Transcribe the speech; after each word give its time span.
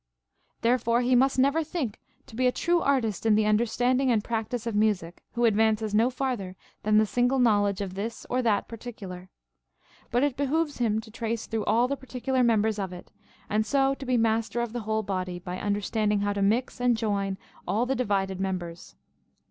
*] 0.33 0.61
Therefore 0.63 1.01
he 1.01 1.13
must 1.15 1.37
never 1.37 1.63
think 1.63 1.99
to 2.25 2.35
be 2.35 2.47
a 2.47 2.51
true 2.51 2.81
artist 2.81 3.23
in 3.23 3.35
the 3.35 3.45
un 3.45 3.55
derstanding 3.59 4.07
and 4.07 4.23
practice 4.23 4.65
of 4.65 4.73
music, 4.75 5.21
who 5.33 5.45
advances 5.45 5.93
no 5.93 6.09
fartlier 6.09 6.55
than 6.81 6.97
the 6.97 7.05
single 7.05 7.37
knowledge 7.37 7.81
of 7.81 7.93
this 7.93 8.25
or 8.27 8.41
that 8.41 8.67
particular: 8.67 9.29
but 10.09 10.23
it 10.23 10.35
behooves 10.35 10.79
him 10.79 10.99
to 11.01 11.11
trace 11.11 11.45
through 11.45 11.65
all 11.65 11.87
the 11.87 11.95
particular 11.95 12.41
members 12.41 12.79
of 12.79 12.91
it, 12.91 13.11
and 13.47 13.63
so 13.63 13.93
to 13.93 14.05
be 14.07 14.17
master 14.17 14.59
of 14.59 14.73
the 14.73 14.79
whole 14.89 15.03
body, 15.03 15.37
by 15.37 15.61
under 15.61 15.81
standing 15.81 16.21
how 16.21 16.33
to 16.33 16.41
mix 16.41 16.79
and 16.81 16.97
join 16.97 17.37
all 17.67 17.85
the 17.85 17.93
divided 17.95 18.39
members. 18.39 18.95